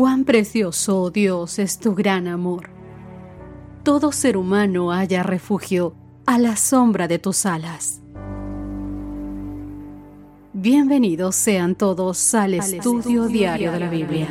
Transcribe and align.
Cuán 0.00 0.24
precioso, 0.24 1.02
oh 1.02 1.10
Dios, 1.10 1.58
es 1.58 1.78
tu 1.78 1.94
gran 1.94 2.26
amor. 2.26 2.70
Todo 3.82 4.12
ser 4.12 4.38
humano 4.38 4.92
haya 4.92 5.22
refugio 5.22 5.94
a 6.24 6.38
la 6.38 6.56
sombra 6.56 7.06
de 7.06 7.18
tus 7.18 7.44
alas. 7.44 8.00
Bienvenidos 10.54 11.36
sean 11.36 11.74
todos 11.74 12.34
al, 12.34 12.54
estudio, 12.54 13.26
diario 13.26 13.72
de 13.72 13.78
la 13.78 13.90
Biblia. 13.90 14.26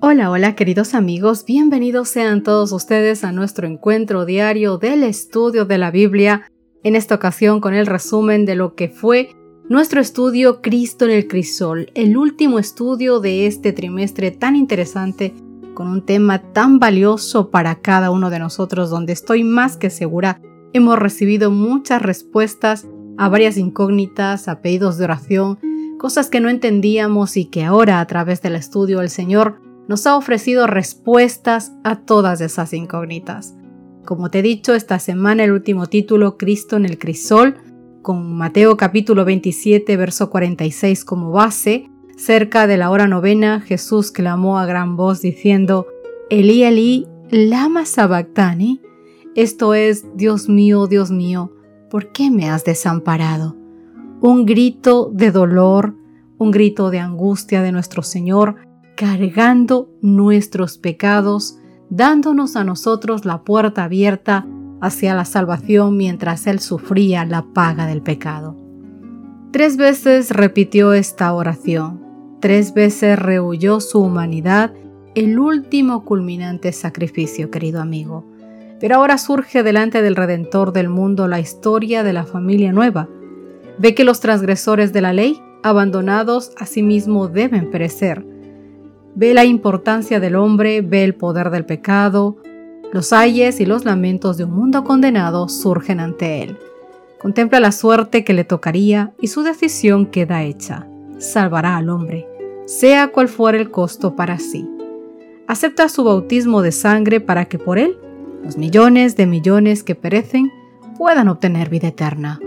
Hola, 0.00 0.32
hola 0.32 0.56
queridos 0.56 0.94
amigos, 0.94 1.44
bienvenidos 1.44 2.08
sean 2.08 2.42
todos 2.42 2.72
ustedes 2.72 3.22
a 3.22 3.30
nuestro 3.30 3.68
encuentro 3.68 4.24
diario 4.24 4.78
del 4.78 5.04
estudio 5.04 5.64
de 5.64 5.78
la 5.78 5.92
Biblia, 5.92 6.50
en 6.82 6.96
esta 6.96 7.14
ocasión 7.14 7.60
con 7.60 7.72
el 7.72 7.86
resumen 7.86 8.46
de 8.46 8.56
lo 8.56 8.74
que 8.74 8.88
fue 8.88 9.30
nuestro 9.68 10.00
estudio 10.00 10.60
Cristo 10.60 11.06
en 11.06 11.12
el 11.12 11.26
Crisol, 11.26 11.90
el 11.94 12.16
último 12.18 12.58
estudio 12.58 13.20
de 13.20 13.46
este 13.46 13.72
trimestre 13.72 14.30
tan 14.30 14.56
interesante 14.56 15.34
con 15.72 15.88
un 15.88 16.02
tema 16.02 16.52
tan 16.52 16.78
valioso 16.78 17.50
para 17.50 17.76
cada 17.76 18.10
uno 18.10 18.28
de 18.28 18.38
nosotros 18.38 18.90
donde 18.90 19.14
estoy 19.14 19.42
más 19.42 19.76
que 19.76 19.88
segura 19.88 20.40
hemos 20.74 20.98
recibido 20.98 21.50
muchas 21.50 22.02
respuestas 22.02 22.86
a 23.16 23.28
varias 23.28 23.56
incógnitas, 23.56 24.48
a 24.48 24.60
pedidos 24.60 24.98
de 24.98 25.04
oración, 25.04 25.58
cosas 25.98 26.28
que 26.28 26.40
no 26.40 26.50
entendíamos 26.50 27.36
y 27.36 27.46
que 27.46 27.64
ahora 27.64 28.00
a 28.00 28.06
través 28.06 28.42
del 28.42 28.56
estudio 28.56 29.00
el 29.00 29.08
Señor 29.08 29.62
nos 29.88 30.06
ha 30.06 30.16
ofrecido 30.16 30.66
respuestas 30.66 31.72
a 31.84 31.96
todas 31.96 32.40
esas 32.40 32.72
incógnitas. 32.74 33.54
Como 34.04 34.30
te 34.30 34.40
he 34.40 34.42
dicho, 34.42 34.74
esta 34.74 34.98
semana 34.98 35.44
el 35.44 35.52
último 35.52 35.86
título, 35.86 36.36
Cristo 36.36 36.76
en 36.76 36.84
el 36.84 36.98
Crisol, 36.98 37.56
con 38.04 38.36
Mateo 38.36 38.76
capítulo 38.76 39.24
27, 39.24 39.96
verso 39.96 40.28
46 40.28 41.06
como 41.06 41.32
base, 41.32 41.90
cerca 42.16 42.66
de 42.66 42.76
la 42.76 42.90
hora 42.90 43.08
novena, 43.08 43.62
Jesús 43.62 44.12
clamó 44.12 44.58
a 44.58 44.66
gran 44.66 44.94
voz 44.94 45.22
diciendo, 45.22 45.86
Elí, 46.28 46.64
Elí, 46.64 47.08
lama 47.30 47.86
sabactani, 47.86 48.82
esto 49.34 49.72
es, 49.72 50.04
Dios 50.14 50.50
mío, 50.50 50.86
Dios 50.86 51.10
mío, 51.10 51.52
¿por 51.90 52.12
qué 52.12 52.30
me 52.30 52.50
has 52.50 52.62
desamparado? 52.64 53.56
Un 54.20 54.44
grito 54.44 55.10
de 55.10 55.30
dolor, 55.30 55.96
un 56.36 56.50
grito 56.50 56.90
de 56.90 56.98
angustia 56.98 57.62
de 57.62 57.72
nuestro 57.72 58.02
Señor, 58.02 58.56
cargando 58.96 59.88
nuestros 60.02 60.76
pecados, 60.76 61.58
dándonos 61.88 62.54
a 62.54 62.64
nosotros 62.64 63.24
la 63.24 63.44
puerta 63.44 63.84
abierta 63.84 64.46
hacia 64.84 65.14
la 65.14 65.24
salvación 65.24 65.96
mientras 65.96 66.46
él 66.46 66.60
sufría 66.60 67.24
la 67.24 67.42
paga 67.42 67.86
del 67.86 68.02
pecado. 68.02 68.56
Tres 69.50 69.76
veces 69.76 70.30
repitió 70.30 70.92
esta 70.92 71.32
oración, 71.32 72.02
tres 72.40 72.74
veces 72.74 73.18
rehuyó 73.18 73.80
su 73.80 74.00
humanidad, 74.00 74.72
el 75.14 75.38
último 75.38 76.04
culminante 76.04 76.72
sacrificio, 76.72 77.50
querido 77.50 77.80
amigo. 77.80 78.26
Pero 78.80 78.96
ahora 78.96 79.16
surge 79.16 79.62
delante 79.62 80.02
del 80.02 80.16
Redentor 80.16 80.72
del 80.72 80.88
mundo 80.88 81.28
la 81.28 81.40
historia 81.40 82.02
de 82.02 82.12
la 82.12 82.24
familia 82.24 82.72
nueva. 82.72 83.08
Ve 83.78 83.94
que 83.94 84.04
los 84.04 84.20
transgresores 84.20 84.92
de 84.92 85.00
la 85.00 85.12
ley, 85.12 85.40
abandonados 85.62 86.50
a 86.58 86.66
sí 86.66 86.82
mismo, 86.82 87.28
deben 87.28 87.70
perecer. 87.70 88.26
Ve 89.14 89.32
la 89.32 89.44
importancia 89.44 90.18
del 90.18 90.34
hombre, 90.34 90.82
ve 90.82 91.04
el 91.04 91.14
poder 91.14 91.50
del 91.50 91.64
pecado, 91.64 92.38
los 92.94 93.12
ayes 93.12 93.58
y 93.58 93.66
los 93.66 93.84
lamentos 93.84 94.36
de 94.36 94.44
un 94.44 94.52
mundo 94.52 94.84
condenado 94.84 95.48
surgen 95.48 95.98
ante 95.98 96.44
él. 96.44 96.56
Contempla 97.20 97.58
la 97.58 97.72
suerte 97.72 98.22
que 98.22 98.34
le 98.34 98.44
tocaría 98.44 99.12
y 99.20 99.26
su 99.26 99.42
decisión 99.42 100.06
queda 100.06 100.44
hecha. 100.44 100.86
Salvará 101.18 101.76
al 101.76 101.88
hombre, 101.88 102.28
sea 102.66 103.08
cual 103.08 103.26
fuera 103.26 103.58
el 103.58 103.72
costo 103.72 104.14
para 104.14 104.38
sí. 104.38 104.70
Acepta 105.48 105.88
su 105.88 106.04
bautismo 106.04 106.62
de 106.62 106.70
sangre 106.70 107.18
para 107.18 107.46
que 107.46 107.58
por 107.58 107.80
él 107.80 107.98
los 108.44 108.56
millones 108.56 109.16
de 109.16 109.26
millones 109.26 109.82
que 109.82 109.96
perecen 109.96 110.52
puedan 110.96 111.26
obtener 111.26 111.70
vida 111.70 111.88
eterna. 111.88 112.38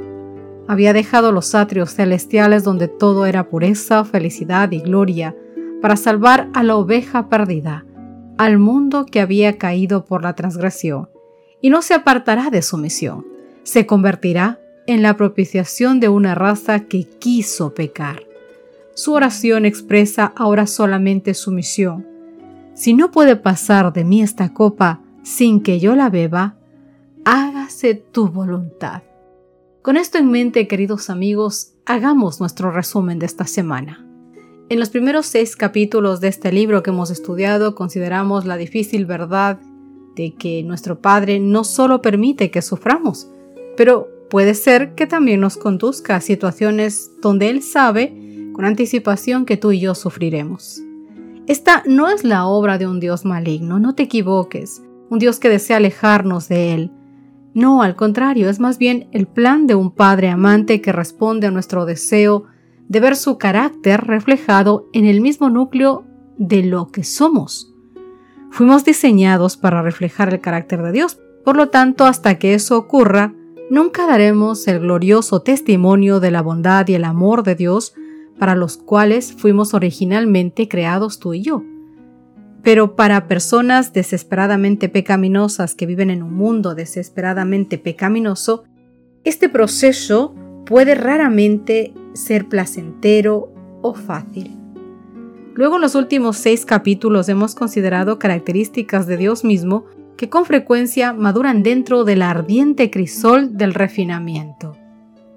Había 0.65 0.93
dejado 0.93 1.33
los 1.33 1.55
atrios 1.55 1.93
celestiales 1.93 2.63
donde 2.63 2.87
todo 2.87 3.25
era 3.25 3.49
pureza, 3.49 4.05
felicidad 4.05 4.71
y 4.71 4.79
gloria, 4.79 5.35
para 5.81 5.97
salvar 5.97 6.47
a 6.53 6.63
la 6.63 6.77
oveja 6.77 7.27
perdida 7.27 7.83
al 8.37 8.57
mundo 8.59 9.05
que 9.05 9.21
había 9.21 9.57
caído 9.57 10.05
por 10.05 10.23
la 10.23 10.35
transgresión, 10.35 11.09
y 11.61 11.69
no 11.69 11.81
se 11.81 11.93
apartará 11.93 12.49
de 12.49 12.61
su 12.61 12.77
misión. 12.77 13.25
Se 13.63 13.85
convertirá 13.85 14.59
en 14.85 15.01
la 15.01 15.17
propiciación 15.17 15.99
de 15.99 16.09
una 16.09 16.35
raza 16.35 16.81
que 16.81 17.03
quiso 17.03 17.73
pecar. 17.73 18.23
Su 18.95 19.13
oración 19.13 19.65
expresa 19.65 20.31
ahora 20.35 20.65
solamente 20.65 21.33
su 21.33 21.51
misión. 21.51 22.07
Si 22.73 22.93
no 22.93 23.11
puede 23.11 23.35
pasar 23.35 23.91
de 23.91 24.03
mí 24.03 24.21
esta 24.21 24.53
copa 24.53 25.01
sin 25.23 25.61
que 25.61 25.79
yo 25.79 25.95
la 25.95 26.09
beba, 26.09 26.55
hágase 27.25 27.95
tu 27.95 28.29
voluntad. 28.29 29.03
Con 29.81 29.97
esto 29.97 30.17
en 30.17 30.31
mente, 30.31 30.67
queridos 30.67 31.09
amigos, 31.09 31.73
hagamos 31.85 32.39
nuestro 32.39 32.71
resumen 32.71 33.19
de 33.19 33.25
esta 33.25 33.45
semana. 33.45 34.06
En 34.69 34.81
los 34.81 34.89
primeros 34.89 35.25
seis 35.27 35.55
capítulos 35.55 36.19
de 36.19 36.27
este 36.27 36.51
libro 36.51 36.83
que 36.83 36.89
hemos 36.89 37.09
estudiado 37.09 37.73
consideramos 37.73 38.45
la 38.45 38.57
difícil 38.57 39.05
verdad 39.05 39.59
de 40.17 40.33
que 40.33 40.61
nuestro 40.63 40.99
Padre 40.99 41.39
no 41.39 41.63
solo 41.63 42.01
permite 42.01 42.51
que 42.51 42.61
suframos, 42.61 43.29
pero 43.77 44.09
puede 44.29 44.53
ser 44.55 44.93
que 44.93 45.07
también 45.07 45.39
nos 45.39 45.55
conduzca 45.55 46.17
a 46.17 46.21
situaciones 46.21 47.11
donde 47.21 47.49
Él 47.49 47.63
sabe 47.63 48.13
con 48.51 48.65
anticipación 48.65 49.45
que 49.45 49.55
tú 49.55 49.71
y 49.71 49.79
yo 49.79 49.95
sufriremos. 49.95 50.81
Esta 51.47 51.83
no 51.85 52.09
es 52.09 52.25
la 52.25 52.45
obra 52.45 52.77
de 52.77 52.87
un 52.87 52.99
Dios 52.99 53.23
maligno, 53.23 53.79
no 53.79 53.95
te 53.95 54.03
equivoques, 54.03 54.81
un 55.09 55.19
Dios 55.19 55.39
que 55.39 55.47
desea 55.47 55.77
alejarnos 55.77 56.49
de 56.49 56.73
Él. 56.73 56.91
No, 57.53 57.83
al 57.83 57.95
contrario, 57.95 58.49
es 58.49 58.59
más 58.59 58.77
bien 58.77 59.07
el 59.13 59.27
plan 59.27 59.65
de 59.65 59.75
un 59.75 59.91
Padre 59.91 60.27
amante 60.27 60.81
que 60.81 60.91
responde 60.91 61.47
a 61.47 61.51
nuestro 61.51 61.85
deseo 61.85 62.47
de 62.87 62.99
ver 62.99 63.15
su 63.15 63.37
carácter 63.37 64.01
reflejado 64.01 64.87
en 64.93 65.05
el 65.05 65.21
mismo 65.21 65.49
núcleo 65.49 66.05
de 66.37 66.63
lo 66.63 66.87
que 66.87 67.03
somos. 67.03 67.73
Fuimos 68.51 68.85
diseñados 68.85 69.57
para 69.57 69.81
reflejar 69.81 70.33
el 70.33 70.41
carácter 70.41 70.81
de 70.81 70.91
Dios, 70.91 71.19
por 71.43 71.57
lo 71.57 71.69
tanto, 71.69 72.05
hasta 72.05 72.39
que 72.39 72.53
eso 72.53 72.77
ocurra, 72.77 73.33
nunca 73.69 74.05
daremos 74.05 74.67
el 74.67 74.79
glorioso 74.79 75.41
testimonio 75.41 76.19
de 76.19 76.31
la 76.31 76.41
bondad 76.41 76.87
y 76.87 76.95
el 76.95 77.03
amor 77.03 77.43
de 77.43 77.55
Dios 77.55 77.93
para 78.37 78.55
los 78.55 78.77
cuales 78.77 79.33
fuimos 79.33 79.73
originalmente 79.73 80.67
creados 80.67 81.19
tú 81.19 81.33
y 81.33 81.41
yo. 81.41 81.63
Pero 82.63 82.95
para 82.95 83.27
personas 83.27 83.93
desesperadamente 83.93 84.89
pecaminosas 84.89 85.73
que 85.73 85.85
viven 85.85 86.09
en 86.09 86.21
un 86.23 86.33
mundo 86.33 86.75
desesperadamente 86.75 87.77
pecaminoso, 87.77 88.65
este 89.23 89.49
proceso 89.49 90.35
puede 90.65 90.95
raramente 90.95 91.93
ser 92.17 92.47
placentero 92.47 93.49
o 93.81 93.93
fácil. 93.93 94.57
Luego 95.53 95.75
en 95.75 95.81
los 95.81 95.95
últimos 95.95 96.37
seis 96.37 96.65
capítulos 96.65 97.29
hemos 97.29 97.55
considerado 97.55 98.19
características 98.19 99.07
de 99.07 99.17
Dios 99.17 99.43
mismo 99.43 99.85
que 100.17 100.29
con 100.29 100.45
frecuencia 100.45 101.13
maduran 101.13 101.63
dentro 101.63 102.03
del 102.03 102.21
ardiente 102.21 102.91
crisol 102.91 103.57
del 103.57 103.73
refinamiento. 103.73 104.75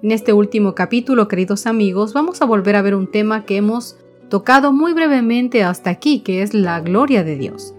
En 0.03 0.11
este 0.11 0.33
último 0.33 0.73
capítulo, 0.73 1.27
queridos 1.27 1.67
amigos, 1.67 2.13
vamos 2.13 2.41
a 2.41 2.45
volver 2.45 2.75
a 2.75 2.81
ver 2.81 2.95
un 2.95 3.09
tema 3.09 3.45
que 3.45 3.57
hemos 3.57 3.97
tocado 4.29 4.73
muy 4.73 4.93
brevemente 4.93 5.63
hasta 5.63 5.91
aquí, 5.91 6.21
que 6.21 6.41
es 6.41 6.53
la 6.53 6.79
gloria 6.79 7.23
de 7.23 7.35
Dios. 7.35 7.75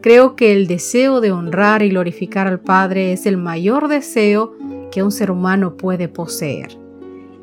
Creo 0.00 0.36
que 0.36 0.52
el 0.52 0.68
deseo 0.68 1.20
de 1.20 1.32
honrar 1.32 1.82
y 1.82 1.88
glorificar 1.88 2.46
al 2.46 2.60
Padre 2.60 3.12
es 3.12 3.26
el 3.26 3.36
mayor 3.36 3.88
deseo 3.88 4.54
que 4.92 5.02
un 5.02 5.10
ser 5.10 5.32
humano 5.32 5.76
puede 5.76 6.08
poseer. 6.08 6.85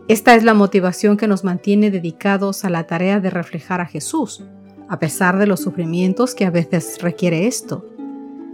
Esta 0.09 0.35
es 0.35 0.43
la 0.43 0.53
motivación 0.53 1.15
que 1.15 1.29
nos 1.29 1.45
mantiene 1.45 1.89
dedicados 1.89 2.65
a 2.65 2.69
la 2.69 2.87
tarea 2.87 3.21
de 3.21 3.29
reflejar 3.29 3.79
a 3.79 3.85
Jesús, 3.85 4.43
a 4.89 4.99
pesar 4.99 5.39
de 5.39 5.47
los 5.47 5.61
sufrimientos 5.61 6.35
que 6.35 6.45
a 6.45 6.51
veces 6.51 6.97
requiere 7.01 7.47
esto. 7.47 7.85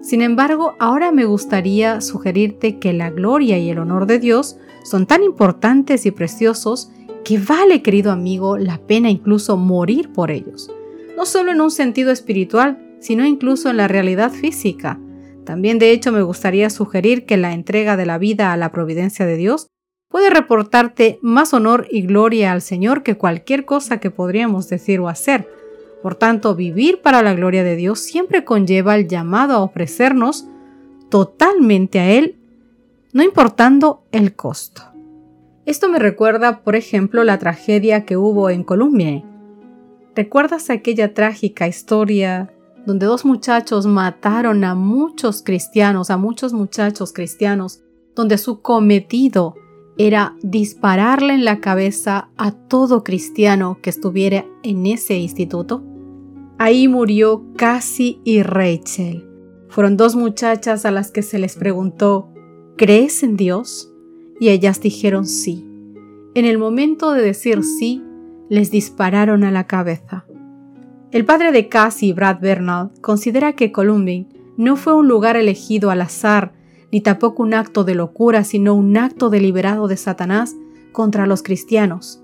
Sin 0.01 0.21
embargo, 0.21 0.75
ahora 0.79 1.11
me 1.11 1.25
gustaría 1.25 2.01
sugerirte 2.01 2.77
que 2.77 2.93
la 2.93 3.09
gloria 3.09 3.57
y 3.57 3.71
el 3.71 3.79
honor 3.79 4.05
de 4.05 4.19
Dios 4.19 4.57
son 4.83 5.07
tan 5.07 5.23
importantes 5.23 6.05
y 6.05 6.11
preciosos 6.11 6.91
que 7.25 7.39
vale, 7.39 7.81
querido 7.81 8.11
amigo, 8.11 8.57
la 8.57 8.77
pena 8.77 9.09
incluso 9.09 9.57
morir 9.57 10.13
por 10.13 10.29
ellos. 10.29 10.71
No 11.17 11.25
solo 11.25 11.51
en 11.51 11.61
un 11.61 11.71
sentido 11.71 12.11
espiritual, 12.11 12.77
sino 12.99 13.25
incluso 13.25 13.71
en 13.71 13.77
la 13.77 13.87
realidad 13.87 14.31
física. 14.31 14.99
También 15.45 15.79
de 15.79 15.91
hecho 15.91 16.11
me 16.11 16.21
gustaría 16.21 16.69
sugerir 16.69 17.25
que 17.25 17.37
la 17.37 17.53
entrega 17.53 17.97
de 17.97 18.05
la 18.05 18.19
vida 18.19 18.53
a 18.53 18.57
la 18.57 18.71
providencia 18.71 19.25
de 19.25 19.35
Dios 19.35 19.67
puede 20.09 20.31
reportarte 20.31 21.19
más 21.21 21.53
honor 21.53 21.87
y 21.89 22.01
gloria 22.01 22.51
al 22.51 22.61
Señor 22.61 23.03
que 23.03 23.17
cualquier 23.17 23.65
cosa 23.65 23.99
que 23.99 24.11
podríamos 24.11 24.67
decir 24.67 24.99
o 24.99 25.07
hacer. 25.07 25.47
Por 26.01 26.15
tanto, 26.15 26.55
vivir 26.55 27.01
para 27.01 27.21
la 27.21 27.33
gloria 27.33 27.63
de 27.63 27.75
Dios 27.75 27.99
siempre 27.99 28.43
conlleva 28.43 28.95
el 28.95 29.07
llamado 29.07 29.53
a 29.53 29.63
ofrecernos 29.63 30.47
totalmente 31.09 31.99
a 31.99 32.09
Él, 32.09 32.37
no 33.13 33.23
importando 33.23 34.03
el 34.11 34.35
costo. 34.35 34.83
Esto 35.65 35.89
me 35.89 35.99
recuerda, 35.99 36.61
por 36.63 36.75
ejemplo, 36.75 37.23
la 37.23 37.37
tragedia 37.37 38.05
que 38.05 38.17
hubo 38.17 38.49
en 38.49 38.63
Colombia. 38.63 39.23
¿Recuerdas 40.15 40.69
aquella 40.69 41.13
trágica 41.13 41.67
historia 41.67 42.51
donde 42.85 43.05
dos 43.05 43.25
muchachos 43.25 43.85
mataron 43.85 44.63
a 44.63 44.73
muchos 44.73 45.43
cristianos, 45.43 46.09
a 46.09 46.17
muchos 46.17 46.53
muchachos 46.53 47.13
cristianos, 47.13 47.81
donde 48.15 48.37
su 48.37 48.61
cometido 48.61 49.55
era 49.99 50.37
dispararle 50.41 51.33
en 51.33 51.43
la 51.43 51.59
cabeza 51.59 52.29
a 52.37 52.51
todo 52.51 53.03
cristiano 53.03 53.79
que 53.81 53.89
estuviera 53.89 54.45
en 54.63 54.85
ese 54.85 55.17
instituto? 55.17 55.83
Ahí 56.57 56.87
murió 56.87 57.43
Cassie 57.57 58.21
y 58.23 58.41
Rachel. 58.41 59.27
Fueron 59.67 59.97
dos 59.97 60.15
muchachas 60.15 60.85
a 60.85 60.91
las 60.91 61.11
que 61.11 61.21
se 61.21 61.37
les 61.37 61.57
preguntó, 61.57 62.29
¿crees 62.77 63.23
en 63.23 63.35
Dios? 63.35 63.93
Y 64.39 64.47
ellas 64.49 64.79
dijeron 64.79 65.25
sí. 65.25 65.67
En 66.33 66.45
el 66.45 66.57
momento 66.57 67.11
de 67.11 67.21
decir 67.21 67.61
sí, 67.65 68.01
les 68.47 68.71
dispararon 68.71 69.43
a 69.43 69.51
la 69.51 69.67
cabeza. 69.67 70.25
El 71.11 71.25
padre 71.25 71.51
de 71.51 71.67
Cassie, 71.67 72.13
Brad 72.13 72.39
Bernal, 72.39 72.91
considera 73.01 73.51
que 73.51 73.73
Columbine 73.73 74.29
no 74.55 74.77
fue 74.77 74.93
un 74.93 75.09
lugar 75.09 75.35
elegido 75.35 75.91
al 75.91 76.01
azar, 76.01 76.53
ni 76.91 77.01
tampoco 77.01 77.43
un 77.43 77.53
acto 77.53 77.83
de 77.83 77.95
locura, 77.95 78.43
sino 78.43 78.73
un 78.73 78.97
acto 78.97 79.29
deliberado 79.29 79.87
de 79.87 79.97
Satanás 79.97 80.55
contra 80.91 81.27
los 81.27 81.43
cristianos. 81.43 82.21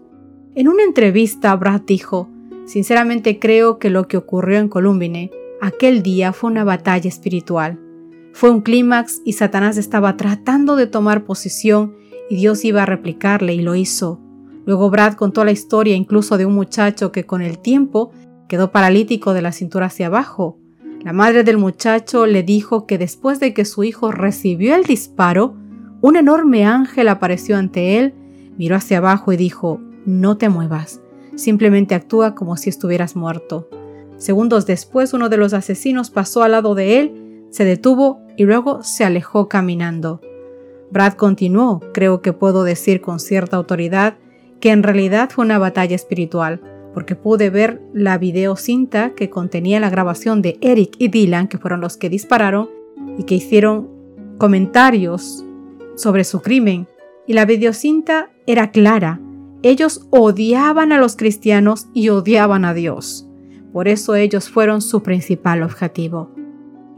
En 0.56 0.68
una 0.68 0.84
entrevista, 0.84 1.56
Brad 1.56 1.82
dijo, 1.82 2.30
Sinceramente 2.66 3.40
creo 3.40 3.78
que 3.78 3.90
lo 3.90 4.08
que 4.08 4.18
ocurrió 4.18 4.58
en 4.58 4.70
Columbine 4.70 5.32
aquel 5.62 6.02
día 6.02 6.34
fue 6.34 6.50
una 6.50 6.64
batalla 6.64 7.08
espiritual. 7.08 7.80
Fue 8.34 8.50
un 8.50 8.62
clímax 8.62 9.22
y 9.24 9.34
Satanás 9.34 9.78
estaba 9.78 10.18
tratando 10.18 10.76
de 10.76 10.88
tomar 10.88 11.24
posición 11.24 11.96
y 12.30 12.36
Dios 12.38 12.66
iba 12.66 12.84
a 12.84 12.88
replicarle 12.88 13.54
y 13.54 13.62
lo 13.62 13.76
hizo. 13.76 14.20
Luego 14.66 14.90
Brad 14.90 15.14
contó 15.14 15.46
la 15.46 15.52
historia 15.52 15.96
incluso 15.96 16.38
de 16.38 16.46
un 16.46 16.54
muchacho 16.54 17.12
que 17.12 17.26
con 17.26 17.42
el 17.42 17.60
tiempo 17.60 18.12
quedó 18.48 18.72
paralítico 18.72 19.34
de 19.34 19.44
la 19.44 19.52
cintura 19.52 19.86
hacia 19.86 20.08
abajo. 20.08 20.58
La 21.06 21.14
madre 21.14 21.44
del 21.44 21.60
muchacho 21.60 22.26
le 22.26 22.42
dijo 22.42 22.88
que 22.88 22.98
después 22.98 23.40
de 23.40 23.54
que 23.54 23.64
su 23.64 23.84
hijo 23.84 24.12
recibió 24.12 24.74
el 24.74 24.86
disparo, 24.86 25.54
un 26.02 26.16
enorme 26.16 26.66
ángel 26.66 27.10
apareció 27.10 27.58
ante 27.58 28.00
él, 28.00 28.16
miró 28.58 28.76
hacia 28.76 28.98
abajo 28.98 29.32
y 29.32 29.38
dijo, 29.38 29.80
no 30.08 30.38
te 30.38 30.50
muevas, 30.50 31.02
simplemente 31.36 31.94
actúa 31.94 32.34
como 32.34 32.58
si 32.58 32.72
estuvieras 32.72 33.16
muerto. 33.16 33.70
Segundos 34.18 34.66
después 34.66 35.14
uno 35.14 35.30
de 35.30 35.38
los 35.38 35.54
asesinos 35.54 36.10
pasó 36.10 36.42
al 36.42 36.54
lado 36.54 36.74
de 36.74 37.00
él, 37.00 37.46
se 37.52 37.66
detuvo 37.66 38.22
y 38.36 38.46
luego 38.46 38.82
se 38.82 39.06
alejó 39.06 39.48
caminando. 39.48 40.22
Brad 40.90 41.14
continuó, 41.14 41.82
creo 41.94 42.24
que 42.24 42.34
puedo 42.34 42.64
decir 42.64 43.02
con 43.02 43.20
cierta 43.20 43.58
autoridad, 43.58 44.18
que 44.60 44.72
en 44.72 44.82
realidad 44.82 45.30
fue 45.30 45.46
una 45.46 45.60
batalla 45.60 45.96
espiritual, 45.96 46.62
porque 46.96 47.18
pude 47.18 47.50
ver 47.50 47.82
la 47.94 48.18
videocinta 48.18 49.16
que 49.16 49.30
contenía 49.30 49.82
la 49.82 49.90
grabación 49.90 50.42
de 50.42 50.58
Eric 50.62 50.96
y 50.98 51.10
Dylan, 51.10 51.50
que 51.50 51.58
fueron 51.58 51.82
los 51.82 51.98
que 51.98 52.10
dispararon 52.10 52.70
y 53.18 53.26
que 53.26 53.36
hicieron 53.36 53.90
comentarios 54.38 55.44
sobre 55.98 56.24
su 56.24 56.42
crimen. 56.42 56.88
Y 57.28 57.34
la 57.34 57.44
videocinta 57.44 58.32
era 58.48 58.72
clara. 58.72 59.20
Ellos 59.62 60.08
odiaban 60.10 60.94
a 60.94 60.98
los 60.98 61.18
cristianos 61.18 61.88
y 61.94 62.08
odiaban 62.08 62.64
a 62.64 62.74
Dios. 62.74 63.28
Por 63.74 63.90
eso 63.90 64.16
ellos 64.16 64.50
fueron 64.50 64.82
su 64.82 65.04
principal 65.04 65.64
objetivo. 65.64 66.32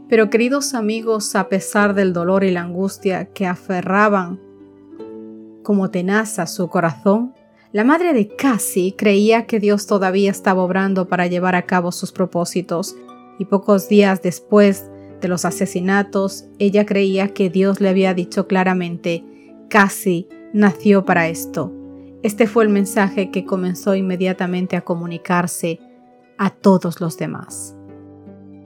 Pero 0.08 0.30
queridos 0.30 0.74
amigos, 0.74 1.34
a 1.34 1.48
pesar 1.48 1.94
del 1.94 2.12
dolor 2.12 2.44
y 2.44 2.52
la 2.52 2.60
angustia 2.60 3.32
que 3.32 3.48
aferraban 3.48 4.38
como 5.64 5.90
tenaza 5.90 6.46
su 6.46 6.68
corazón, 6.68 7.34
la 7.72 7.84
madre 7.84 8.14
de 8.14 8.28
Cassie 8.28 8.94
creía 8.96 9.46
que 9.46 9.60
Dios 9.60 9.86
todavía 9.86 10.30
estaba 10.30 10.62
obrando 10.62 11.08
para 11.08 11.26
llevar 11.26 11.54
a 11.54 11.66
cabo 11.66 11.92
sus 11.92 12.12
propósitos, 12.12 12.96
y 13.38 13.44
pocos 13.44 13.88
días 13.88 14.22
después 14.22 14.90
de 15.20 15.28
los 15.28 15.44
asesinatos, 15.44 16.46
ella 16.58 16.86
creía 16.86 17.28
que 17.34 17.50
Dios 17.50 17.80
le 17.80 17.88
había 17.88 18.14
dicho 18.14 18.46
claramente, 18.46 19.24
Cassie 19.68 20.28
nació 20.52 21.04
para 21.04 21.28
esto. 21.28 21.72
Este 22.22 22.46
fue 22.46 22.64
el 22.64 22.70
mensaje 22.70 23.30
que 23.30 23.44
comenzó 23.44 23.94
inmediatamente 23.94 24.76
a 24.76 24.80
comunicarse 24.80 25.78
a 26.36 26.50
todos 26.50 27.00
los 27.00 27.16
demás. 27.16 27.76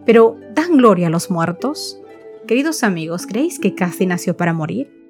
Pero, 0.07 0.39
¿dan 0.55 0.77
gloria 0.77 1.09
a 1.09 1.11
los 1.11 1.31
muertos? 1.31 2.01
Queridos 2.47 2.83
amigos, 2.83 3.27
¿creéis 3.27 3.59
que 3.59 3.75
Cassie 3.75 4.07
nació 4.07 4.37
para 4.37 4.53
morir? 4.53 5.02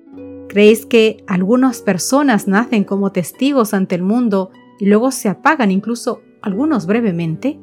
¿Creéis 0.53 0.85
que 0.85 1.25
algunas 1.27 1.81
personas 1.81 2.47
nacen 2.47 2.85
como 2.85 3.11
testigos 3.11 3.73
ante 3.73 3.95
el 3.95 4.03
mundo 4.03 4.51
y 4.79 4.85
luego 4.85 5.11
se 5.11 5.31
apagan, 5.31 5.71
incluso 5.71 6.21
algunos 6.43 6.85
brevemente? 6.85 7.59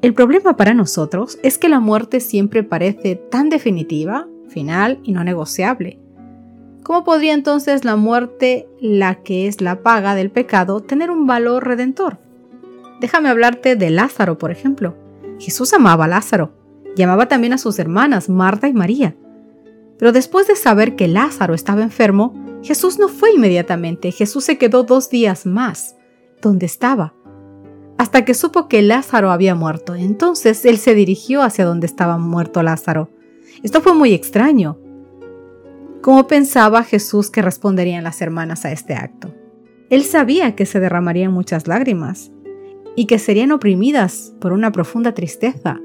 El 0.00 0.14
problema 0.14 0.56
para 0.56 0.72
nosotros 0.72 1.38
es 1.42 1.58
que 1.58 1.68
la 1.68 1.78
muerte 1.78 2.20
siempre 2.20 2.62
parece 2.62 3.16
tan 3.16 3.50
definitiva, 3.50 4.26
final 4.48 4.98
y 5.02 5.12
no 5.12 5.24
negociable. 5.24 6.00
¿Cómo 6.84 7.04
podría 7.04 7.34
entonces 7.34 7.84
la 7.84 7.96
muerte, 7.96 8.66
la 8.80 9.16
que 9.16 9.46
es 9.46 9.60
la 9.60 9.82
paga 9.82 10.14
del 10.14 10.30
pecado, 10.30 10.80
tener 10.80 11.10
un 11.10 11.26
valor 11.26 11.66
redentor? 11.66 12.18
Déjame 12.98 13.28
hablarte 13.28 13.76
de 13.76 13.90
Lázaro, 13.90 14.38
por 14.38 14.50
ejemplo. 14.50 14.96
Jesús 15.38 15.74
amaba 15.74 16.06
a 16.06 16.08
Lázaro 16.08 16.54
y 16.96 17.02
amaba 17.02 17.28
también 17.28 17.52
a 17.52 17.58
sus 17.58 17.78
hermanas, 17.78 18.30
Marta 18.30 18.68
y 18.68 18.72
María. 18.72 19.14
Pero 19.98 20.12
después 20.12 20.46
de 20.46 20.56
saber 20.56 20.96
que 20.96 21.08
Lázaro 21.08 21.54
estaba 21.54 21.82
enfermo, 21.82 22.34
Jesús 22.62 22.98
no 22.98 23.08
fue 23.08 23.32
inmediatamente, 23.32 24.12
Jesús 24.12 24.44
se 24.44 24.58
quedó 24.58 24.82
dos 24.82 25.08
días 25.08 25.46
más, 25.46 25.96
donde 26.42 26.66
estaba, 26.66 27.14
hasta 27.98 28.24
que 28.24 28.34
supo 28.34 28.68
que 28.68 28.82
Lázaro 28.82 29.30
había 29.30 29.54
muerto. 29.54 29.94
Entonces 29.94 30.64
él 30.64 30.78
se 30.78 30.94
dirigió 30.94 31.42
hacia 31.42 31.64
donde 31.64 31.86
estaba 31.86 32.18
muerto 32.18 32.62
Lázaro. 32.62 33.10
Esto 33.62 33.80
fue 33.80 33.94
muy 33.94 34.12
extraño. 34.12 34.78
¿Cómo 36.02 36.26
pensaba 36.26 36.82
Jesús 36.82 37.30
que 37.30 37.42
responderían 37.42 38.04
las 38.04 38.20
hermanas 38.20 38.64
a 38.64 38.72
este 38.72 38.94
acto? 38.94 39.34
Él 39.88 40.04
sabía 40.04 40.54
que 40.54 40.66
se 40.66 40.80
derramarían 40.80 41.32
muchas 41.32 41.66
lágrimas 41.66 42.30
y 42.96 43.06
que 43.06 43.18
serían 43.18 43.52
oprimidas 43.52 44.34
por 44.40 44.52
una 44.52 44.72
profunda 44.72 45.14
tristeza 45.14 45.80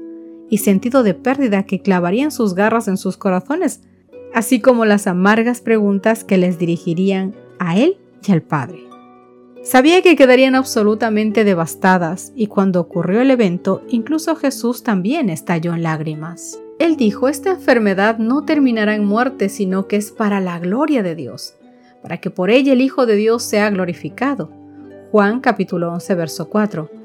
y 0.50 0.58
sentido 0.58 1.02
de 1.02 1.14
pérdida 1.14 1.64
que 1.64 1.80
clavarían 1.80 2.30
sus 2.30 2.54
garras 2.54 2.88
en 2.88 2.96
sus 2.96 3.16
corazones 3.16 3.80
así 4.34 4.60
como 4.60 4.84
las 4.84 5.06
amargas 5.06 5.60
preguntas 5.60 6.24
que 6.24 6.38
les 6.38 6.58
dirigirían 6.58 7.34
a 7.58 7.76
él 7.76 7.98
y 8.26 8.32
al 8.32 8.42
Padre. 8.42 8.84
Sabía 9.62 10.02
que 10.02 10.16
quedarían 10.16 10.56
absolutamente 10.56 11.44
devastadas 11.44 12.32
y 12.34 12.48
cuando 12.48 12.80
ocurrió 12.80 13.20
el 13.20 13.30
evento, 13.30 13.82
incluso 13.88 14.34
Jesús 14.34 14.82
también 14.82 15.30
estalló 15.30 15.72
en 15.74 15.84
lágrimas. 15.84 16.60
Él 16.80 16.96
dijo, 16.96 17.28
esta 17.28 17.50
enfermedad 17.50 18.18
no 18.18 18.44
terminará 18.44 18.96
en 18.96 19.04
muerte, 19.04 19.48
sino 19.48 19.86
que 19.86 19.96
es 19.96 20.10
para 20.10 20.40
la 20.40 20.58
gloria 20.58 21.04
de 21.04 21.14
Dios, 21.14 21.54
para 22.02 22.16
que 22.16 22.30
por 22.30 22.50
ella 22.50 22.72
el 22.72 22.80
Hijo 22.80 23.06
de 23.06 23.14
Dios 23.14 23.44
sea 23.44 23.70
glorificado. 23.70 24.50
Juan 25.12 25.40
capítulo 25.40 25.92
11, 25.92 26.14
verso 26.16 26.48
4. 26.48 27.01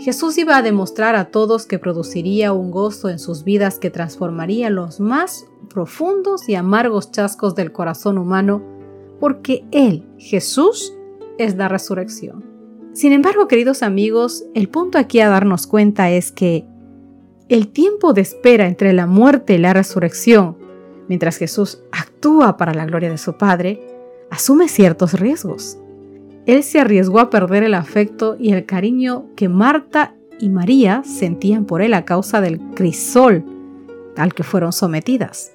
Jesús 0.00 0.38
iba 0.38 0.56
a 0.56 0.62
demostrar 0.62 1.14
a 1.14 1.26
todos 1.26 1.66
que 1.66 1.78
produciría 1.78 2.54
un 2.54 2.70
gozo 2.70 3.10
en 3.10 3.18
sus 3.18 3.44
vidas 3.44 3.78
que 3.78 3.90
transformaría 3.90 4.70
los 4.70 4.98
más 4.98 5.46
profundos 5.68 6.48
y 6.48 6.54
amargos 6.54 7.12
chascos 7.12 7.54
del 7.54 7.70
corazón 7.70 8.16
humano, 8.16 8.62
porque 9.20 9.66
Él, 9.72 10.08
Jesús, 10.16 10.94
es 11.36 11.56
la 11.56 11.68
resurrección. 11.68 12.42
Sin 12.94 13.12
embargo, 13.12 13.46
queridos 13.46 13.82
amigos, 13.82 14.46
el 14.54 14.70
punto 14.70 14.96
aquí 14.96 15.20
a 15.20 15.28
darnos 15.28 15.66
cuenta 15.66 16.10
es 16.10 16.32
que 16.32 16.64
el 17.50 17.68
tiempo 17.68 18.14
de 18.14 18.22
espera 18.22 18.66
entre 18.66 18.94
la 18.94 19.06
muerte 19.06 19.54
y 19.54 19.58
la 19.58 19.74
resurrección, 19.74 20.56
mientras 21.08 21.36
Jesús 21.36 21.82
actúa 21.92 22.56
para 22.56 22.72
la 22.72 22.86
gloria 22.86 23.10
de 23.10 23.18
su 23.18 23.34
Padre, 23.34 23.86
asume 24.30 24.66
ciertos 24.68 25.12
riesgos. 25.12 25.79
Él 26.50 26.64
se 26.64 26.80
arriesgó 26.80 27.20
a 27.20 27.30
perder 27.30 27.62
el 27.62 27.74
afecto 27.74 28.36
y 28.36 28.50
el 28.52 28.66
cariño 28.66 29.26
que 29.36 29.48
Marta 29.48 30.16
y 30.40 30.48
María 30.48 31.04
sentían 31.04 31.64
por 31.64 31.80
él 31.80 31.94
a 31.94 32.04
causa 32.04 32.40
del 32.40 32.58
crisol 32.74 33.44
al 34.16 34.34
que 34.34 34.42
fueron 34.42 34.72
sometidas. 34.72 35.52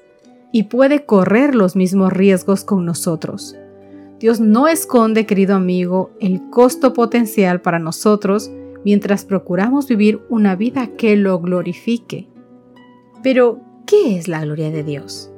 Y 0.53 0.63
puede 0.63 1.05
correr 1.05 1.53
los 1.53 1.75
mismos 1.75 2.13
riesgos 2.13 2.63
con 2.63 2.85
nosotros. 2.85 3.57
Dios 4.21 4.39
no 4.39 4.69
esconde, 4.69 5.25
querido 5.25 5.55
amigo, 5.55 6.11
el 6.21 6.49
costo 6.49 6.93
potencial 6.93 7.59
para 7.59 7.77
nosotros 7.77 8.49
mientras 8.85 9.25
procuramos 9.25 9.89
vivir 9.89 10.21
una 10.29 10.55
vida 10.55 10.87
que 10.95 11.17
lo 11.17 11.41
glorifique. 11.41 12.29
Pero, 13.21 13.59
¿qué 13.85 14.17
es 14.17 14.29
la 14.29 14.45
gloria 14.45 14.71
de 14.71 14.85
Dios? 14.85 15.29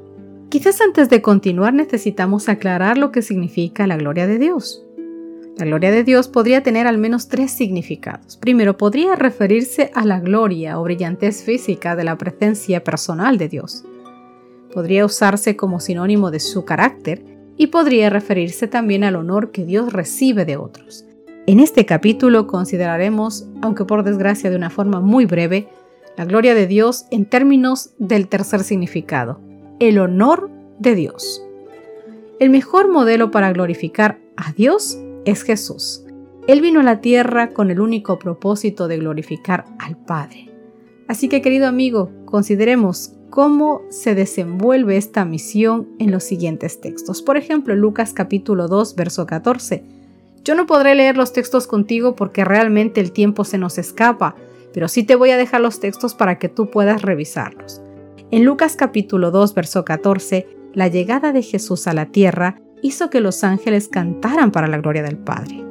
Quizás 0.49 0.81
antes 0.81 1.09
de 1.09 1.23
continuar 1.23 1.73
necesitamos 1.73 2.47
aclarar 2.47 2.99
lo 2.99 3.11
que 3.11 3.23
significa 3.23 3.87
la 3.87 3.97
gloria 3.97 4.27
de 4.27 4.37
Dios. 4.37 4.86
La 5.57 5.65
gloria 5.65 5.89
de 5.89 6.03
Dios 6.03 6.27
podría 6.27 6.61
tener 6.61 6.85
al 6.85 6.99
menos 6.99 7.29
tres 7.29 7.49
significados. 7.49 8.37
Primero, 8.37 8.77
podría 8.77 9.15
referirse 9.15 9.89
a 9.95 10.05
la 10.05 10.19
gloria 10.19 10.79
o 10.79 10.83
brillantez 10.83 11.43
física 11.43 11.95
de 11.95 12.03
la 12.03 12.15
presencia 12.15 12.83
personal 12.83 13.39
de 13.39 13.49
Dios. 13.49 13.83
Podría 14.71 15.03
usarse 15.03 15.55
como 15.55 15.79
sinónimo 15.79 16.29
de 16.29 16.39
su 16.39 16.63
carácter 16.63 17.23
y 17.57 17.67
podría 17.67 18.11
referirse 18.11 18.67
también 18.67 19.03
al 19.03 19.15
honor 19.15 19.49
que 19.49 19.65
Dios 19.65 19.91
recibe 19.91 20.45
de 20.45 20.57
otros. 20.57 21.05
En 21.47 21.59
este 21.59 21.87
capítulo 21.87 22.45
consideraremos, 22.45 23.47
aunque 23.63 23.83
por 23.83 24.03
desgracia 24.03 24.51
de 24.51 24.55
una 24.55 24.69
forma 24.69 24.99
muy 24.99 25.25
breve, 25.25 25.69
la 26.17 26.25
gloria 26.25 26.53
de 26.53 26.67
Dios 26.67 27.05
en 27.09 27.25
términos 27.25 27.95
del 27.97 28.27
tercer 28.27 28.63
significado, 28.63 29.39
el 29.79 29.97
honor 29.97 30.51
de 30.77 30.93
Dios. 30.93 31.43
El 32.39 32.51
mejor 32.51 32.91
modelo 32.91 33.31
para 33.31 33.51
glorificar 33.51 34.19
a 34.35 34.51
Dios 34.51 34.99
es 35.27 35.43
Jesús. 35.43 36.03
Él 36.47 36.61
vino 36.61 36.79
a 36.79 36.83
la 36.83 37.01
tierra 37.01 37.49
con 37.49 37.69
el 37.69 37.81
único 37.81 38.17
propósito 38.17 38.87
de 38.87 38.97
glorificar 38.97 39.65
al 39.79 39.97
Padre. 39.97 40.49
Así 41.07 41.27
que 41.27 41.41
querido 41.41 41.67
amigo, 41.67 42.09
consideremos 42.25 43.13
cómo 43.29 43.81
se 43.89 44.15
desenvuelve 44.15 44.95
esta 44.95 45.25
misión 45.25 45.89
en 45.99 46.11
los 46.11 46.23
siguientes 46.23 46.79
textos. 46.79 47.21
Por 47.21 47.35
ejemplo, 47.35 47.75
Lucas 47.75 48.13
capítulo 48.13 48.69
2, 48.69 48.95
verso 48.95 49.25
14. 49.25 49.83
Yo 50.45 50.55
no 50.55 50.65
podré 50.65 50.95
leer 50.95 51.17
los 51.17 51.33
textos 51.33 51.67
contigo 51.67 52.15
porque 52.15 52.45
realmente 52.45 53.01
el 53.01 53.11
tiempo 53.11 53.43
se 53.43 53.57
nos 53.57 53.77
escapa, 53.77 54.35
pero 54.73 54.87
sí 54.87 55.03
te 55.03 55.15
voy 55.15 55.31
a 55.31 55.37
dejar 55.37 55.59
los 55.59 55.81
textos 55.81 56.15
para 56.15 56.39
que 56.39 56.47
tú 56.47 56.71
puedas 56.71 57.01
revisarlos. 57.01 57.81
En 58.31 58.45
Lucas 58.45 58.77
capítulo 58.77 59.31
2, 59.31 59.53
verso 59.53 59.83
14, 59.83 60.47
la 60.73 60.87
llegada 60.87 61.33
de 61.33 61.41
Jesús 61.41 61.87
a 61.87 61.93
la 61.93 62.05
tierra 62.07 62.61
hizo 62.81 63.09
que 63.09 63.21
los 63.21 63.43
ángeles 63.43 63.87
cantaran 63.87 64.51
para 64.51 64.67
la 64.67 64.77
gloria 64.77 65.03
del 65.03 65.17
Padre. 65.17 65.63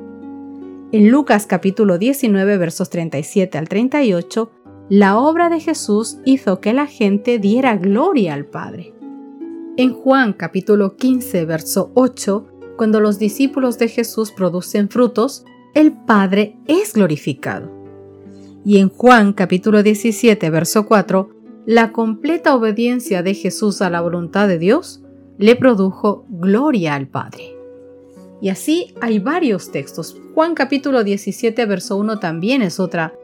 En 0.93 1.11
Lucas 1.11 1.47
capítulo 1.47 1.99
19, 1.99 2.59
versos 2.59 2.91
37 2.91 3.59
al 3.59 3.69
38, 3.69 4.51
la 4.89 5.19
obra 5.19 5.49
de 5.49 5.61
Jesús 5.61 6.19
hizo 6.25 6.61
que 6.61 6.73
la 6.73 6.87
gente 6.87 7.39
diera 7.39 7.77
gloria 7.77 8.35
al 8.35 8.47
Padre. 8.47 8.95
En 9.77 9.93
Juan 9.93 10.33
capítulo 10.33 10.97
15, 10.97 11.45
verso 11.45 11.91
8, 11.95 12.47
cuando 12.77 13.01
los 13.01 13.19
discípulos 13.19 13.79
de 13.79 13.89
Jesús 13.89 14.31
producen 14.31 14.89
frutos, 14.89 15.45
el 15.75 15.93
Padre 15.93 16.57
es 16.67 16.93
glorificado. 16.93 17.71
Y 18.65 18.79
en 18.79 18.89
Juan 18.89 19.33
capítulo 19.33 19.83
17, 19.83 20.49
verso 20.51 20.87
4, 20.87 21.31
la 21.67 21.93
completa 21.93 22.55
obediencia 22.55 23.23
de 23.23 23.35
Jesús 23.35 23.83
a 23.83 23.91
la 23.91 24.01
voluntad 24.01 24.47
de 24.47 24.59
Dios 24.59 25.03
le 25.39 25.57
produjo 25.57 26.25
gloria 26.29 26.95
al 26.95 27.09
Padre. 27.09 27.55
Y 28.41 28.51
así 28.51 28.95
hay 29.01 29.19
varios 29.19 29.71
textos. 29.71 30.21
Juan 30.35 30.55
capítulo 30.55 31.05
17, 31.05 31.65
verso 31.67 31.97
1 31.97 32.19
también 32.19 32.63
es 32.63 32.79
otra 32.81 33.15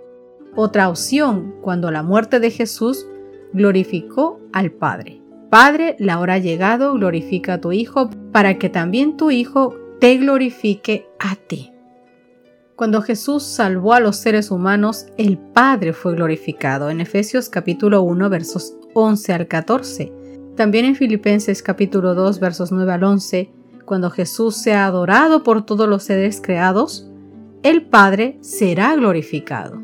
otra 0.55 0.91
opción 0.91 1.55
cuando 1.63 1.91
la 1.91 2.03
muerte 2.03 2.39
de 2.39 2.51
Jesús 2.51 3.07
glorificó 3.53 4.39
al 4.53 4.71
Padre. 4.71 5.23
Padre, 5.49 5.97
la 5.99 6.19
hora 6.19 6.35
ha 6.35 6.39
llegado, 6.39 6.95
glorifica 6.95 7.55
a 7.55 7.61
tu 7.61 7.73
Hijo 7.73 8.11
para 8.33 8.59
que 8.59 8.69
también 8.69 9.17
tu 9.17 9.31
Hijo 9.31 9.75
te 9.99 10.17
glorifique 10.17 11.07
a 11.19 11.37
ti. 11.37 11.73
Cuando 12.77 13.03
Jesús 13.03 13.45
salvó 13.45 13.95
a 13.95 14.01
los 14.01 14.17
seres 14.17 14.51
humanos, 14.51 15.07
el 15.17 15.39
Padre 15.39 15.93
fue 15.93 16.15
glorificado 16.15 16.91
en 16.91 17.01
Efesios 17.01 17.49
capítulo 17.49 18.03
1 18.03 18.29
versos 18.29 18.75
11 18.95 19.33
al 19.33 19.47
14. 19.47 20.22
También 20.57 20.85
en 20.85 20.97
Filipenses 20.97 21.63
capítulo 21.63 22.15
2 22.15 22.39
versos 22.39 22.73
9 22.73 22.93
al 22.93 23.05
11, 23.05 23.51
cuando 23.87 24.11
Jesús 24.11 24.57
sea 24.57 24.85
adorado 24.85 25.43
por 25.43 25.65
todos 25.65 25.89
los 25.89 26.03
seres 26.03 26.43
creados, 26.43 27.11
el 27.63 27.87
Padre 27.87 28.37
será 28.43 28.95
glorificado. 28.95 29.81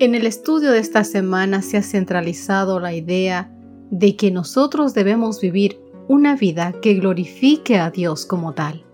En 0.00 0.16
el 0.16 0.26
estudio 0.26 0.72
de 0.72 0.80
esta 0.80 1.04
semana 1.04 1.62
se 1.62 1.76
ha 1.76 1.82
centralizado 1.82 2.80
la 2.80 2.92
idea 2.92 3.56
de 3.92 4.16
que 4.16 4.32
nosotros 4.32 4.94
debemos 4.94 5.40
vivir 5.40 5.78
una 6.08 6.34
vida 6.34 6.74
que 6.82 6.94
glorifique 6.94 7.78
a 7.78 7.90
Dios 7.90 8.26
como 8.26 8.54
tal. 8.54 8.84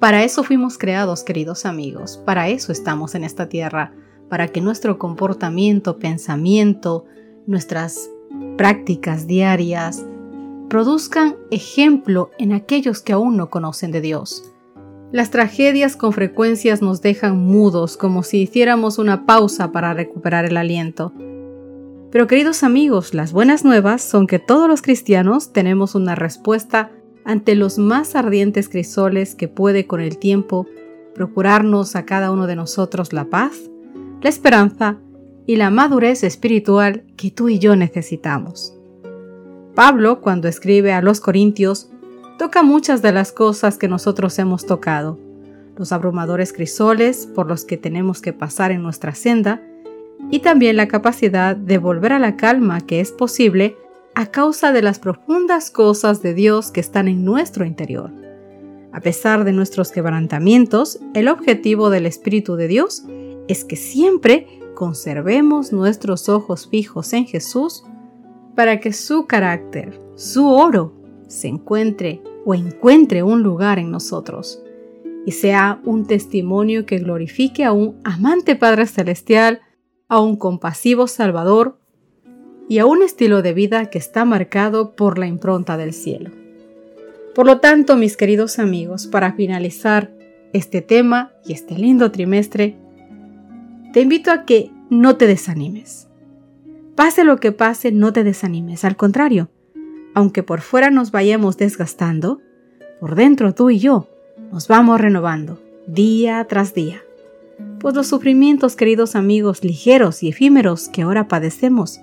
Para 0.00 0.22
eso 0.22 0.42
fuimos 0.44 0.76
creados, 0.76 1.22
queridos 1.22 1.64
amigos, 1.64 2.20
para 2.26 2.50
eso 2.50 2.72
estamos 2.72 3.14
en 3.14 3.24
esta 3.24 3.48
tierra, 3.48 3.94
para 4.28 4.48
que 4.48 4.60
nuestro 4.60 4.98
comportamiento, 4.98 5.98
pensamiento, 5.98 7.06
nuestras 7.46 8.10
prácticas 8.56 9.26
diarias 9.26 10.04
produzcan 10.68 11.36
ejemplo 11.50 12.30
en 12.38 12.52
aquellos 12.52 13.00
que 13.00 13.12
aún 13.12 13.36
no 13.36 13.50
conocen 13.50 13.90
de 13.90 14.00
Dios. 14.00 14.50
Las 15.12 15.30
tragedias 15.30 15.96
con 15.96 16.12
frecuencias 16.12 16.82
nos 16.82 17.00
dejan 17.00 17.38
mudos 17.38 17.96
como 17.96 18.22
si 18.22 18.42
hiciéramos 18.42 18.98
una 18.98 19.26
pausa 19.26 19.70
para 19.70 19.94
recuperar 19.94 20.44
el 20.44 20.56
aliento. 20.56 21.12
Pero 22.10 22.26
queridos 22.26 22.62
amigos, 22.62 23.14
las 23.14 23.32
buenas 23.32 23.64
nuevas 23.64 24.02
son 24.02 24.26
que 24.26 24.38
todos 24.38 24.68
los 24.68 24.82
cristianos 24.82 25.52
tenemos 25.52 25.94
una 25.94 26.14
respuesta 26.14 26.90
ante 27.24 27.54
los 27.54 27.78
más 27.78 28.16
ardientes 28.16 28.68
crisoles 28.68 29.34
que 29.34 29.48
puede 29.48 29.86
con 29.86 30.00
el 30.00 30.18
tiempo 30.18 30.66
procurarnos 31.14 31.96
a 31.96 32.04
cada 32.04 32.30
uno 32.32 32.46
de 32.46 32.56
nosotros 32.56 33.12
la 33.12 33.26
paz, 33.26 33.70
la 34.20 34.28
esperanza 34.28 34.98
y 35.46 35.56
la 35.56 35.70
madurez 35.70 36.24
espiritual 36.24 37.04
que 37.16 37.30
tú 37.30 37.48
y 37.48 37.58
yo 37.58 37.76
necesitamos. 37.76 38.74
Pablo, 39.74 40.20
cuando 40.20 40.48
escribe 40.48 40.92
a 40.92 41.02
los 41.02 41.20
Corintios, 41.20 41.90
toca 42.38 42.62
muchas 42.62 43.02
de 43.02 43.12
las 43.12 43.32
cosas 43.32 43.76
que 43.76 43.88
nosotros 43.88 44.38
hemos 44.38 44.66
tocado, 44.66 45.18
los 45.76 45.92
abrumadores 45.92 46.52
crisoles 46.52 47.26
por 47.26 47.48
los 47.48 47.64
que 47.64 47.76
tenemos 47.76 48.20
que 48.20 48.32
pasar 48.32 48.70
en 48.70 48.82
nuestra 48.82 49.14
senda, 49.14 49.62
y 50.30 50.38
también 50.40 50.76
la 50.76 50.88
capacidad 50.88 51.56
de 51.56 51.78
volver 51.78 52.12
a 52.12 52.18
la 52.18 52.36
calma 52.36 52.80
que 52.80 53.00
es 53.00 53.12
posible 53.12 53.76
a 54.14 54.26
causa 54.26 54.72
de 54.72 54.80
las 54.80 54.98
profundas 54.98 55.70
cosas 55.70 56.22
de 56.22 56.34
Dios 56.34 56.70
que 56.70 56.80
están 56.80 57.08
en 57.08 57.24
nuestro 57.24 57.64
interior. 57.64 58.10
A 58.92 59.00
pesar 59.00 59.44
de 59.44 59.52
nuestros 59.52 59.90
quebrantamientos, 59.90 61.00
el 61.14 61.26
objetivo 61.26 61.90
del 61.90 62.06
Espíritu 62.06 62.54
de 62.54 62.68
Dios 62.68 63.02
es 63.48 63.64
que 63.64 63.74
siempre 63.74 64.46
conservemos 64.74 65.72
nuestros 65.72 66.28
ojos 66.28 66.68
fijos 66.68 67.12
en 67.12 67.26
Jesús 67.26 67.84
para 68.54 68.80
que 68.80 68.92
su 68.92 69.26
carácter, 69.26 69.98
su 70.16 70.48
oro, 70.48 70.92
se 71.28 71.48
encuentre 71.48 72.22
o 72.44 72.54
encuentre 72.54 73.22
un 73.22 73.42
lugar 73.42 73.78
en 73.78 73.90
nosotros 73.90 74.62
y 75.26 75.32
sea 75.32 75.80
un 75.84 76.06
testimonio 76.06 76.86
que 76.86 76.98
glorifique 76.98 77.64
a 77.64 77.72
un 77.72 77.98
amante 78.04 78.56
Padre 78.56 78.86
Celestial, 78.86 79.60
a 80.08 80.20
un 80.20 80.36
compasivo 80.36 81.06
Salvador 81.06 81.78
y 82.68 82.78
a 82.78 82.86
un 82.86 83.02
estilo 83.02 83.42
de 83.42 83.54
vida 83.54 83.90
que 83.90 83.98
está 83.98 84.24
marcado 84.24 84.94
por 84.94 85.18
la 85.18 85.26
impronta 85.26 85.76
del 85.76 85.92
cielo. 85.92 86.30
Por 87.34 87.46
lo 87.46 87.58
tanto, 87.60 87.96
mis 87.96 88.16
queridos 88.16 88.58
amigos, 88.58 89.06
para 89.06 89.32
finalizar 89.32 90.12
este 90.52 90.82
tema 90.82 91.32
y 91.44 91.52
este 91.52 91.76
lindo 91.76 92.12
trimestre, 92.12 92.76
te 93.94 94.00
invito 94.00 94.32
a 94.32 94.44
que 94.44 94.72
no 94.90 95.16
te 95.16 95.28
desanimes. 95.28 96.08
Pase 96.96 97.22
lo 97.22 97.38
que 97.38 97.52
pase, 97.52 97.92
no 97.92 98.12
te 98.12 98.24
desanimes. 98.24 98.84
Al 98.84 98.96
contrario, 98.96 99.50
aunque 100.14 100.42
por 100.42 100.62
fuera 100.62 100.90
nos 100.90 101.12
vayamos 101.12 101.56
desgastando, 101.58 102.40
por 102.98 103.14
dentro 103.14 103.54
tú 103.54 103.70
y 103.70 103.78
yo 103.78 104.08
nos 104.50 104.66
vamos 104.66 105.00
renovando 105.00 105.62
día 105.86 106.44
tras 106.48 106.74
día. 106.74 107.04
Pues 107.78 107.94
los 107.94 108.08
sufrimientos, 108.08 108.74
queridos 108.74 109.14
amigos, 109.14 109.62
ligeros 109.62 110.24
y 110.24 110.28
efímeros 110.28 110.88
que 110.88 111.02
ahora 111.02 111.28
padecemos, 111.28 112.00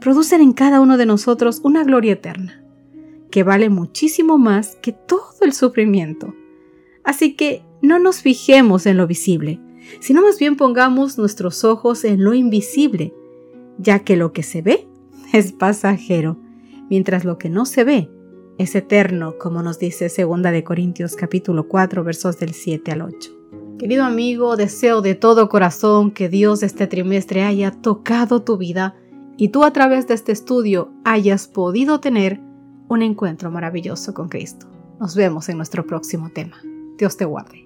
producen 0.00 0.40
en 0.40 0.52
cada 0.52 0.80
uno 0.80 0.96
de 0.96 1.06
nosotros 1.06 1.60
una 1.64 1.82
gloria 1.82 2.12
eterna, 2.12 2.62
que 3.32 3.42
vale 3.42 3.68
muchísimo 3.68 4.38
más 4.38 4.76
que 4.76 4.92
todo 4.92 5.34
el 5.40 5.52
sufrimiento. 5.54 6.36
Así 7.02 7.34
que 7.34 7.64
no 7.82 7.98
nos 7.98 8.22
fijemos 8.22 8.86
en 8.86 8.96
lo 8.96 9.08
visible, 9.08 9.58
sino 10.00 10.22
más 10.22 10.38
bien 10.38 10.56
pongamos 10.56 11.18
nuestros 11.18 11.64
ojos 11.64 12.04
en 12.04 12.22
lo 12.24 12.34
invisible, 12.34 13.14
ya 13.78 14.00
que 14.00 14.16
lo 14.16 14.32
que 14.32 14.42
se 14.42 14.62
ve 14.62 14.88
es 15.32 15.52
pasajero 15.52 16.38
mientras 16.88 17.24
lo 17.24 17.38
que 17.38 17.50
no 17.50 17.66
se 17.66 17.84
ve 17.84 18.10
es 18.58 18.74
eterno, 18.74 19.34
como 19.38 19.62
nos 19.62 19.78
dice 19.78 20.08
2 20.08 20.42
de 20.42 20.64
Corintios 20.64 21.14
capítulo 21.14 21.68
4 21.68 22.04
versos 22.04 22.38
del 22.38 22.54
7 22.54 22.92
al 22.92 23.02
8. 23.02 23.30
Querido 23.78 24.04
amigo, 24.04 24.56
deseo 24.56 25.02
de 25.02 25.14
todo 25.14 25.50
corazón 25.50 26.10
que 26.10 26.30
Dios 26.30 26.62
este 26.62 26.86
trimestre 26.86 27.42
haya 27.42 27.70
tocado 27.70 28.42
tu 28.42 28.56
vida 28.56 28.96
y 29.36 29.50
tú 29.50 29.64
a 29.64 29.72
través 29.72 30.08
de 30.08 30.14
este 30.14 30.32
estudio 30.32 30.90
hayas 31.04 31.46
podido 31.46 32.00
tener 32.00 32.40
un 32.88 33.02
encuentro 33.02 33.50
maravilloso 33.50 34.14
con 34.14 34.28
Cristo. 34.28 34.66
Nos 34.98 35.14
vemos 35.14 35.50
en 35.50 35.58
nuestro 35.58 35.86
próximo 35.86 36.30
tema. 36.30 36.56
Dios 36.96 37.18
te 37.18 37.26
guarde. 37.26 37.65